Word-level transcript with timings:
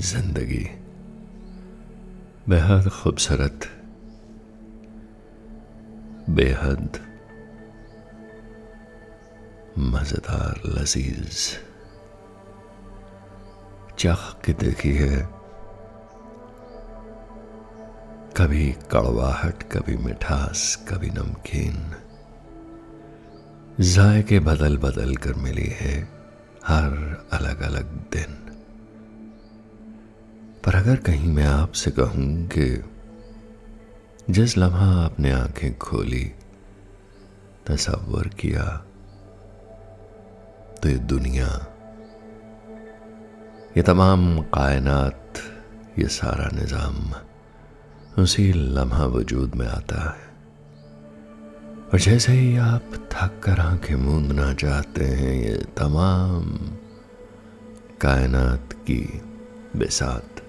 ज़िंदगी 0.00 0.64
बेहद 2.48 2.88
खूबसूरत 2.92 3.66
बेहद 6.30 6.98
मज़ेदार 9.78 10.62
लजीज 10.66 11.36
चख 13.98 14.22
के 14.44 14.52
देखी 14.64 14.92
है 14.92 15.18
कभी 18.36 18.70
कड़वाहट 18.92 19.62
कभी 19.72 19.96
मिठास 20.04 20.64
कभी 20.88 21.10
नमकीन 21.10 21.90
जायके 23.80 24.38
बदल 24.48 24.76
बदल 24.78 25.14
कर 25.16 25.34
मिली 25.42 25.68
है 25.80 25.98
हर 26.66 26.94
अलग 27.32 27.60
अलग 27.62 27.92
दिन 28.12 28.49
पर 30.64 30.74
अगर 30.74 30.96
कहीं 30.96 31.28
मैं 31.28 31.46
आपसे 31.46 31.90
कहूँ 31.90 32.48
कि 32.48 32.84
जिस 34.30 34.56
लम्हा 34.58 34.90
आपने 35.04 35.30
आँखें 35.32 35.78
खोली 35.78 36.24
तस्वर 37.66 38.28
किया 38.40 38.64
तो 40.82 40.88
ये 40.88 40.98
दुनिया, 41.08 41.46
ये 43.76 43.82
तमाम 43.82 44.40
कायनात, 44.40 45.38
ये 45.98 46.08
सारा 46.08 46.48
निज़ाम 46.54 48.22
उसी 48.22 48.52
लम्हा 48.52 49.04
वजूद 49.06 49.54
में 49.54 49.66
आता 49.66 50.02
है। 50.10 50.28
और 51.92 52.00
जैसे 52.00 52.32
ही 52.32 52.56
आप 52.56 52.92
थक 53.12 53.40
कर 53.44 53.60
आँखें 53.60 53.94
मूंदना 53.96 54.52
चाहते 54.54 55.04
हैं, 55.04 55.34
ये 55.42 55.56
तमाम 55.78 56.44
कायनात 58.00 58.72
की 58.72 59.02
बेसात 59.76 60.39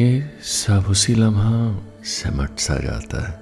ये 0.00 0.30
सब 0.42 0.84
उसी 0.88 1.14
लम्हा 1.14 1.78
सिमट 2.04 2.58
सा 2.58 2.74
जाता 2.76 3.28
है। 3.28 3.40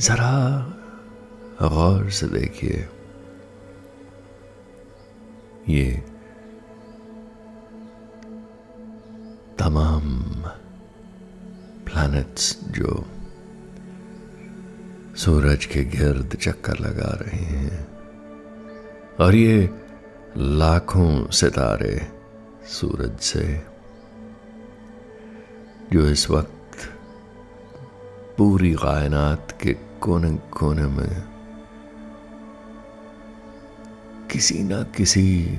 जरा 0.00 0.36
गौर 1.62 2.10
से 2.10 2.26
देखिए। 2.28 2.88
ये 5.68 5.90
तमाम 9.58 10.22
प्लैनेट्स 11.84 12.58
जो 12.68 13.04
सूरज 15.16 15.64
के 15.64 15.84
गिर्द 15.84 16.36
चक्कर 16.36 16.78
लगा 16.78 17.16
रहे 17.22 17.44
हैं, 17.44 17.86
और 19.20 19.34
ये 19.34 19.70
लाखों 20.36 21.30
सितारे 21.30 22.15
सूरज 22.66 23.18
से, 23.18 23.62
जो 25.92 26.08
इस 26.08 26.30
वक्त 26.30 26.52
पूरी 28.38 28.72
कायनात 28.74 29.58
के 29.62 29.72
कोने 30.00 30.34
कोने 30.34 30.82
में 30.82 31.24
किसी 34.30 34.62
ना 34.62 34.82
किसी 34.82 35.58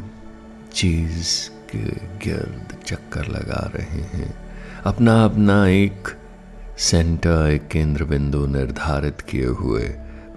चीज़ 0.73 1.49
के 1.49 1.83
गिर्द 2.17 2.77
चक्कर 2.85 3.27
लगा 3.27 3.71
रहे 3.75 4.01
हैं। 4.17 4.33
अपना 4.85 5.25
अपना 5.25 5.67
एक 5.67 6.07
सेंटर, 6.77 7.49
एक 7.49 7.67
केंद्र 7.67 8.03
बिंदु 8.03 8.45
निर्धारित 8.45 9.21
किए 9.21 9.45
हुए 9.45 9.87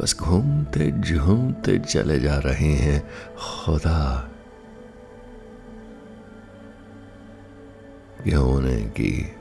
बस 0.00 0.16
घूमते 0.20 0.90
झूमते 0.92 1.78
चले 1.78 2.20
जा 2.20 2.38
रहे 2.38 2.72
हैं। 2.74 3.10
खुदा 3.36 4.29
ये 8.26 8.34
होने 8.34 8.76
की 8.76 9.32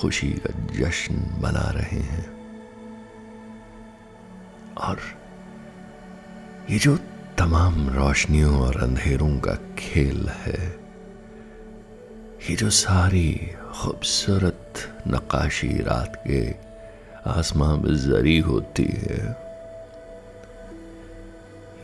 खुशी 0.00 0.30
का 0.30 0.50
जश्न 0.74 1.14
मना 1.14 1.70
रहे 1.70 2.00
हैं। 2.00 2.26
और 4.76 5.00
ये 6.70 6.78
जो 6.78 6.96
तमाम 7.38 7.88
रोशनियों 7.88 8.60
और 8.60 8.82
अंधेरों 8.82 9.38
का 9.38 9.54
खेल 9.78 10.28
है, 10.28 10.76
ये 12.50 12.56
जो 12.56 12.70
सारी 12.70 13.50
खूबसूरत 13.72 14.74
नकाशी 15.08 15.68
रात 15.68 16.22
के 16.28 16.42
आसमां 17.30 17.76
में 17.76 17.96
जरी 17.96 18.38
होती 18.38 18.82
है, 18.82 19.36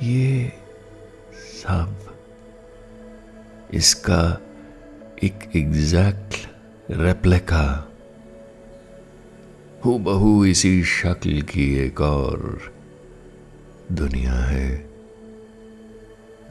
ये 0.02 0.52
सब 1.36 1.96
इसका 3.74 4.40
एक 5.22 5.56
एग्जैक्ट 5.56 6.34
रेप्लिका 6.90 7.88
हो 9.84 9.98
बहु 9.98 10.44
इसी 10.44 10.84
शक्ल 10.84 11.42
की 11.42 11.78
एक 11.78 12.00
और 12.00 12.60
दुनिया 13.92 14.32
है 14.32 14.90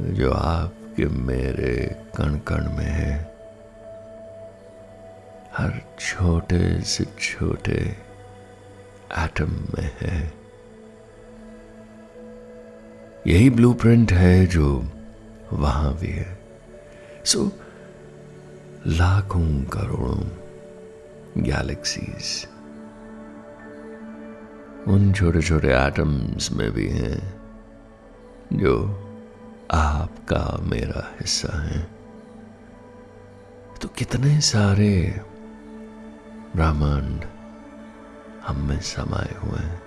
जो 0.02 0.32
आपके 0.32 1.06
मेरे 1.06 1.96
कण 2.18 2.38
कण 2.38 2.64
में 2.64 2.86
है। 2.86 3.34
हर 5.58 5.96
छोटे 6.00 6.82
से 6.82 7.06
छोटे 7.20 7.96
एटम 9.18 9.52
में 9.52 9.92
है। 10.02 10.34
यही 13.28 13.50
ब्लूप्रिंट 13.50 14.12
है 14.12 14.46
जो 14.46 14.92
वहाँ 15.54 15.98
भी 15.98 16.08
है। 16.08 16.40
सो 17.26 17.40
so, 17.40 17.52
लाखों 18.86 19.64
करोड़ों 19.64 21.44
गैलेक्सीज 21.44 22.48
उन 24.88 25.14
छोटे 25.14 25.42
छोटे 25.42 25.68
एटम्स 25.68 26.52
में 26.52 26.72
भी 26.72 26.88
हैं, 26.88 27.42
जो 28.54 28.76
आपका 29.72 30.60
मेरा 30.64 31.16
हिस्सा 31.22 31.64
है। 31.64 31.82
तो 33.82 33.88
कितने 33.88 34.40
सारे 34.42 35.22
ब्रह्मांड 36.56 37.26
हम 38.48 38.68
में 38.70 38.80
समाये 38.80 39.38
हुए 39.38 39.60
हैं। 39.60 39.82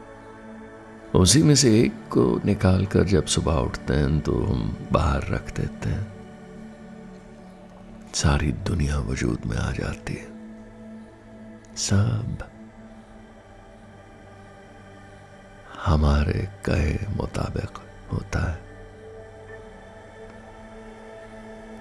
उसी 1.14 1.42
में 1.42 1.54
से 1.54 1.80
एक 1.80 1.92
को 1.92 2.40
निकाल 2.44 2.86
कर 2.86 3.04
जब 3.04 3.24
सुबह 3.24 3.52
उठते 3.52 3.94
हैं 3.94 4.20
तो 4.20 4.44
हम 4.44 4.76
बाहर 4.92 5.28
रख 5.28 5.56
देते 5.56 5.88
हैं। 5.88 6.19
सारी 8.20 8.52
दुनिया 8.52 8.98
वजूद 8.98 9.40
में 9.46 9.56
आ 9.56 9.72
जाती 9.72 10.14
है। 10.14 10.26
सब 11.76 12.50
हमारे 15.84 16.48
कहे 16.64 17.16
मुताबिक 17.16 17.78
होता 18.12 18.52
है। 18.52 18.60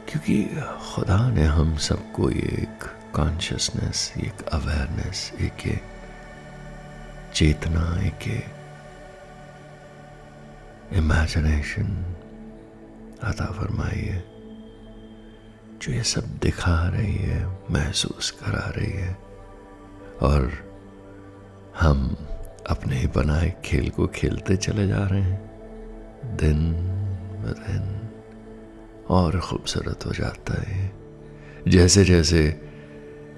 क्योंकि 0.09 0.43
खुदा 0.61 1.29
ने 1.29 1.43
हम 1.43 1.77
सबको 1.77 2.29
एक 2.29 2.83
कॉन्शियसनेस 3.15 4.13
एक 4.17 4.41
अवेयरनेस 4.41 5.31
एक 5.39 5.83
चेतना, 7.33 8.01
एक 8.01 8.45
इमेजिनेशन 10.93 12.15
अता 13.23 13.45
फरमाई 13.45 14.01
है। 14.01 14.38
जो 15.81 15.91
ये 15.93 16.03
सब 16.03 16.37
दिखा 16.41 16.77
रही 16.89 17.15
है, 17.15 17.45
महसूस 17.71 18.31
करा 18.31 18.69
रही 18.77 18.91
है, 18.91 19.17
और 20.21 20.51
हम 21.79 22.15
अपने 22.69 22.95
ही 22.95 23.07
बनाए 23.07 23.53
खेल 23.65 23.89
को 23.89 24.07
खेलते 24.07 24.55
चले 24.57 24.87
जा 24.87 25.05
रहे 25.07 25.21
हैं। 25.21 26.35
दिन 26.37 26.71
ब 27.41 27.53
दिन 27.59 28.09
और 29.09 29.39
खूबसूरत 29.39 30.05
हो 30.05 30.11
जाता 30.11 30.61
है 30.61 30.91
जैसे 31.67 32.03
जैसे 32.05 32.41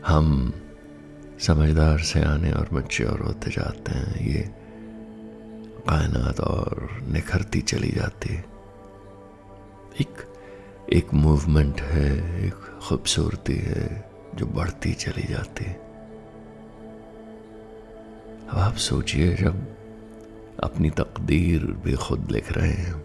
हम 0.08 0.54
समझदार 1.40 2.00
से 2.00 2.22
आने 2.22 2.52
और 2.52 2.70
मच्योर 2.74 3.20
होते 3.20 3.52
जाते 3.52 3.92
हैं, 3.92 4.26
ये 4.28 4.42
कायनात 5.88 6.40
और 6.40 6.90
निखरती 7.08 7.62
चली 7.62 7.92
जाती 7.92 8.34
है। 8.34 8.44
एक 10.02 10.31
एक 10.94 11.14
मूवमेंट 11.14 11.82
है, 11.82 12.46
एक 12.48 12.54
खूबसूरती 12.54 13.56
है 13.56 14.12
जो 14.36 14.46
बढ़ती 14.46 14.94
चली 14.94 15.24
जाती 15.24 15.66
है। 15.66 15.74
अब 18.50 18.58
आप 18.58 18.76
सोचिए, 18.76 19.36
जब 19.36 19.78
अपनी 20.64 20.90
तकदीर 20.90 21.66
भी 21.66 21.94
खुद 21.94 22.28
लिख 22.32 22.52
रहे 22.52 22.72
हैं, 22.72 23.04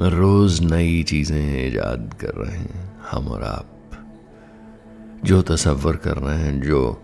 रोज 0.00 0.60
नई 0.60 1.02
चीज़ें 1.02 1.68
ईजाद 1.68 2.14
कर 2.20 2.34
रहे 2.34 2.56
हैं, 2.56 3.02
हम 3.10 3.28
और 3.28 3.42
आप, 3.42 3.70
जो 5.24 5.42
तस्वर 5.42 5.96
कर 5.96 6.16
रहे 6.16 6.38
हैं, 6.38 6.60
जो 6.60 7.02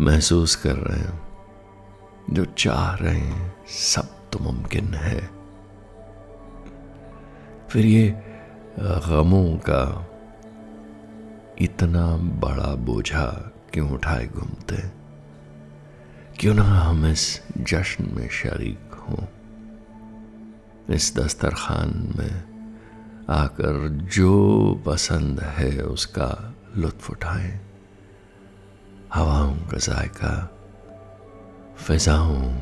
महसूस 0.00 0.56
कर 0.56 0.76
रहे 0.76 0.98
हैं, 0.98 1.22
जो 2.30 2.44
चाह 2.44 2.94
रहे 2.94 3.18
हैं, 3.18 3.54
सब 3.68 4.30
तो 4.32 4.38
मुमकिन 4.38 4.94
है। 4.94 5.33
फिर 7.74 7.86
ये 7.86 8.22
गमों 8.78 9.56
का 9.56 10.10
इतना 11.58 12.16
बड़ा 12.16 12.74
बोझा 12.74 13.26
क्यों 13.72 13.90
उठाए 13.90 14.26
घूमते? 14.26 14.76
क्यों 16.38 16.54
ना 16.54 16.62
हम 16.62 17.06
इस 17.06 17.42
जश्न 17.58 18.08
में 18.12 18.28
शरीक 18.28 18.94
हों? 18.94 19.26
इस 20.94 21.16
दस्तरखान 21.16 22.14
में 22.18 22.34
आकर 23.30 23.88
जो 23.88 24.32
पसंद 24.86 25.40
है 25.40 25.80
उसका 25.80 26.54
लुत्फ 26.76 27.10
उठाएँ। 27.10 27.60
हवाओं 29.14 29.54
का 29.54 29.76
जायका, 29.76 30.50
फिजाओं 31.76 32.52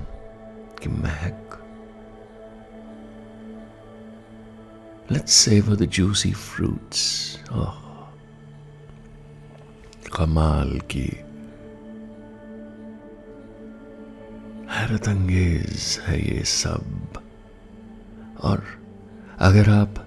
की 0.83 0.89
महक। 0.89 1.42
Let's 5.13 5.35
savor 5.35 5.77
the 5.77 5.87
juicy 5.87 6.33
fruits. 6.33 7.39
Oh. 7.51 7.75
कमाल 10.15 10.79
की 10.91 11.09
हैरत 14.71 15.09
अंगेज 15.09 15.99
है 16.07 16.19
ये 16.21 16.43
सब 16.45 17.19
और 18.45 18.65
अगर 19.41 19.71
आप 19.71 19.99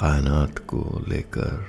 कायनात 0.00 0.58
को 0.70 0.82
लेकर 1.08 1.64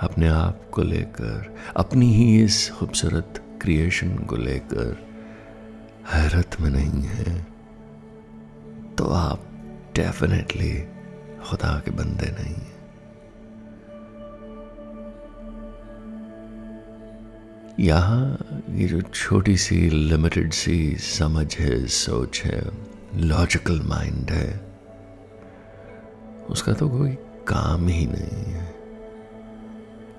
अपने 0.00 0.28
आप 0.28 0.68
को 0.72 0.82
लेकर 0.82 1.54
अपनी 1.76 2.12
ही 2.14 2.28
इस 2.44 2.70
खूबसूरत 2.70 3.42
क्रिएशन 3.62 4.16
को 4.24 4.36
लेकर 4.36 4.96
हैरत 6.12 6.60
में 6.60 6.70
नहीं 6.70 7.02
है 7.06 7.34
तो 8.94 9.10
आप 9.14 9.50
डेफिनेटली 9.96 10.72
खुदा 11.48 11.78
के 11.84 11.90
बंदे 11.92 12.30
नहीं 12.32 12.54
हैं। 12.54 12.76
यहाँ 17.80 18.64
ये 18.70 18.86
जो 18.88 19.00
छोटी 19.02 19.56
सी 19.56 19.78
लिमिटेड 19.90 20.52
सी 20.52 20.94
समझ 21.00 21.56
है, 21.56 21.86
सोच 21.86 22.40
है 22.44 22.62
लॉजिकल 23.16 23.80
माइंड 23.86 24.30
है, 24.30 24.48
उसका 26.50 26.72
तो 26.72 26.88
कोई 26.88 27.10
काम 27.48 27.86
ही 27.88 28.06
नहीं 28.06 28.44
है। 28.44 28.66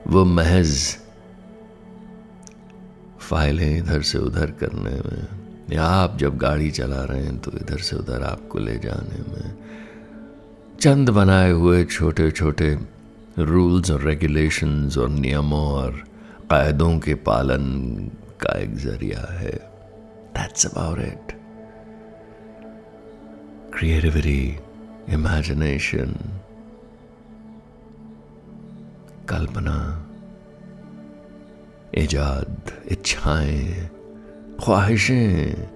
वो 0.08 0.24
महज 0.28 0.76
फाइलें 3.20 3.78
इधर 3.78 4.02
से 4.02 4.18
उधर 4.20 4.52
करने 4.60 4.96
में, 5.02 5.28
या 5.72 5.84
आप 5.84 6.18
जब 6.18 6.38
गाड़ी 6.38 6.72
चला 6.72 7.04
रहे 7.04 7.24
हैं 7.24 7.38
तो 7.40 7.52
इधर 7.52 7.78
से 7.80 7.96
उधर 7.96 8.24
आपको 8.24 8.60
ले 8.60 8.78
जाने 8.80 9.20
में 9.28 9.58
चंद 10.82 11.10
बनाए 11.10 11.52
हुए 11.52 11.84
छोटे 11.86 12.30
छोटे 12.32 12.78
रूल्स 13.40 13.92
और 13.92 14.02
रेगुलेशंस 14.02 14.98
और 14.98 15.10
नियमों 15.10 15.66
और 15.72 15.92
कायदों 16.52 17.00
के 17.00 17.14
पालन 17.16 17.66
का 18.42 18.58
एक 18.60 18.76
ज़रिया 18.76 19.26
है। 19.40 19.52
That's 20.36 20.66
about 20.66 21.00
it 21.00 21.32
creativity 23.74 24.60
imagination 25.10 26.16
कल्पना, 29.30 29.78
ईजाद, 31.98 32.72
इच्छाएँ, 32.92 33.90
ख्वाहिशें, 34.64 35.68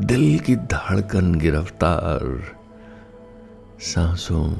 दिल 0.00 0.38
की 0.38 0.56
धड़कन, 0.56 1.34
गिरफ़्तार 1.34 2.55
सांसों 3.80 4.52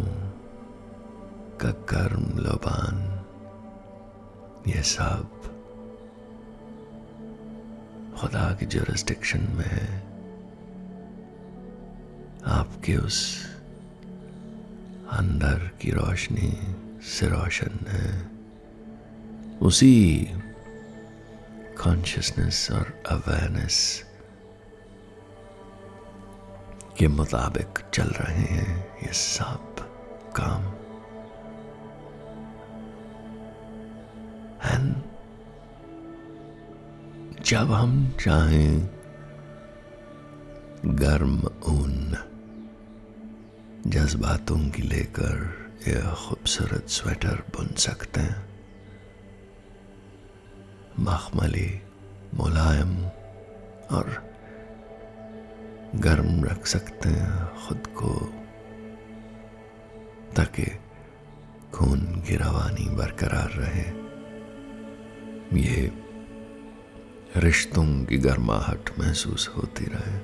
का 1.60 1.70
कर्म 1.70 2.38
लोबान, 2.38 3.24
ये 4.66 4.82
सब 4.82 5.28
खुदा 8.20 8.54
की 8.54 8.66
जोरिस्टिक्शन 8.66 9.38
में 9.38 9.64
है 9.64 10.06
आपके 12.46 12.96
उस 12.96 13.46
अंदर 15.10 15.70
की 15.80 15.90
रोशनी 15.90 16.76
से 17.02 17.26
रोशन 17.26 17.86
है। 17.88 18.30
उसी 19.58 20.24
कॉन्शियसनेस 21.82 22.68
और 22.70 23.02
अवेयरनेस 23.08 24.05
के 26.98 27.08
मुताबिक 27.08 27.78
चल 27.94 28.04
रहे 28.04 28.42
हैं 28.42 28.96
ये 28.96 29.12
सब 29.12 29.76
काम। 30.36 30.62
एंड 34.70 34.94
जब 37.44 37.72
हम 37.72 38.12
चाहें 38.20 38.86
गर्म 40.86 41.40
ऊन, 41.68 42.16
जज्बातों 43.86 44.70
की 44.70 44.82
लेकर 44.82 45.66
यह 45.88 46.14
खूबसूरत 46.14 46.88
स्वेटर 46.88 47.42
बुन 47.56 47.66
सकते 47.66 48.20
हैं। 48.20 48.46
मखमली, 51.00 51.82
मुलायम 52.34 53.06
और 53.96 54.25
गर्म 55.96 56.44
रख 56.44 56.66
सकते 56.66 57.08
हैं 57.08 57.66
खुद 57.66 57.86
को, 57.86 58.14
ताकि 60.36 60.64
खून 61.72 62.00
की 62.26 62.36
रवानी 62.36 62.88
बरकरार 62.88 63.50
रहे। 63.50 63.84
ये 65.60 65.92
रिश्तों 67.36 68.04
की 68.04 68.18
गर्माहट 68.18 68.90
महसूस 68.98 69.48
होती 69.48 69.84
रहे। 69.84 70.18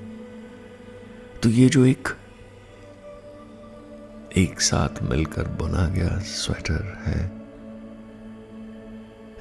तो 1.39 1.49
ये 1.49 1.69
जो 1.69 1.85
एक 1.87 2.09
एक 4.37 4.61
साथ 4.61 5.03
मिलकर 5.03 5.49
बुना 5.49 5.87
गया 5.89 6.19
स्वेटर 6.19 7.03
है, 7.07 7.25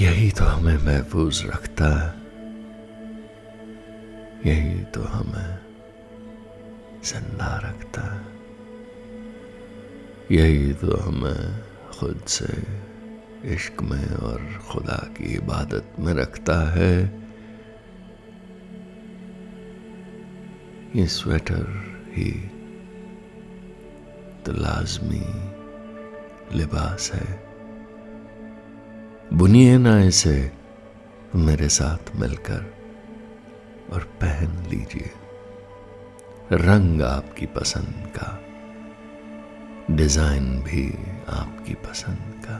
यही 0.00 0.30
तो 0.30 0.44
हमें 0.44 0.76
महफूज 0.76 1.46
रखता 1.46 1.84
है। 1.84 2.20
यही 4.46 4.84
तो 4.84 5.02
हमें 5.02 5.58
ज़िंदा 7.04 7.56
रखता 7.64 8.02
है। 8.14 8.24
यही 10.36 10.72
तो 10.72 10.96
हमें 10.96 11.64
खुद 11.90 12.20
से 12.26 12.62
इश्क 13.44 13.82
में 13.82 14.14
और 14.14 14.60
खुदा 14.70 15.14
की 15.18 15.34
इबादत 15.34 15.92
में 15.98 16.14
रखता 16.14 16.70
है। 16.70 17.04
ये 20.96 21.06
स्वेटर 21.06 21.66
ही 22.08 22.30
तो 24.46 24.52
लाजमी 24.52 25.24
लिबास 26.58 27.12
है। 27.14 27.49
बुनिए 29.32 29.76
ना 29.78 29.92
इसे 30.02 30.50
मेरे 31.34 31.68
साथ 31.68 32.14
मिलकर 32.16 32.62
और 33.92 34.04
पहन 34.20 34.56
लीजिए 34.70 35.10
रंग 36.52 37.02
आपकी 37.02 37.46
पसंद 37.46 38.10
का, 38.16 38.28
डिज़ाइन 39.94 40.50
भी 40.62 40.86
आपकी 41.28 41.74
पसंद 41.86 42.42
का। 42.44 42.58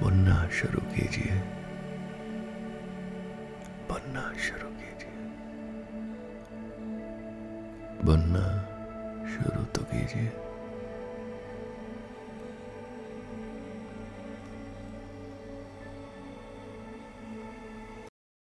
बुनना 0.00 0.48
शुरू 0.50 0.80
कीजिए, 0.90 1.40
बुनना 3.88 4.24
शुरू 4.40 4.68
कीजिए। 4.74 5.16
बुनना 8.04 8.46
शुरू 9.32 9.64
तो 9.64 9.82
कीजिए। 9.84 10.49